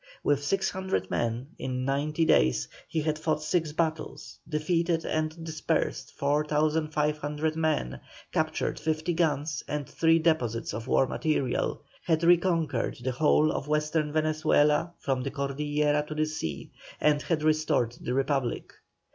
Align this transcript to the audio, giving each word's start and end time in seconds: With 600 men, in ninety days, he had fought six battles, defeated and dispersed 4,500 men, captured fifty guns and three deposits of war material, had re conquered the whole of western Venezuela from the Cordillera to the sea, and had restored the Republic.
With 0.23 0.43
600 0.43 1.11
men, 1.11 1.49
in 1.59 1.85
ninety 1.85 2.25
days, 2.25 2.67
he 2.87 3.01
had 3.01 3.19
fought 3.19 3.43
six 3.43 3.71
battles, 3.71 4.39
defeated 4.49 5.05
and 5.05 5.45
dispersed 5.45 6.13
4,500 6.13 7.55
men, 7.55 7.99
captured 8.31 8.79
fifty 8.79 9.13
guns 9.13 9.63
and 9.67 9.87
three 9.87 10.17
deposits 10.17 10.73
of 10.73 10.87
war 10.87 11.05
material, 11.05 11.83
had 12.01 12.23
re 12.23 12.37
conquered 12.37 12.97
the 13.03 13.11
whole 13.11 13.51
of 13.51 13.67
western 13.67 14.11
Venezuela 14.11 14.91
from 14.97 15.21
the 15.21 15.29
Cordillera 15.29 16.01
to 16.07 16.15
the 16.15 16.25
sea, 16.25 16.71
and 16.99 17.21
had 17.21 17.43
restored 17.43 17.95
the 18.01 18.15
Republic. 18.15 18.73